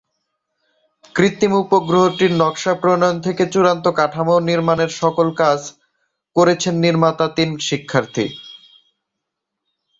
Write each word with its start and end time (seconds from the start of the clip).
কৃত্রিম 1.15 1.53
উপগ্রহটির 1.55 2.31
নকশা 2.33 2.73
প্রণয়ন 2.81 3.17
থেকে 3.21 3.43
চূড়ান্ত 3.53 3.85
কাঠামো 3.97 4.35
নির্মাণের 4.49 4.91
সকল 5.01 5.27
কাজ 5.41 5.59
করেছেন 6.35 6.75
নির্মাতা 6.85 7.25
তিন 7.37 7.49
শিক্ষার্থী। 7.67 8.25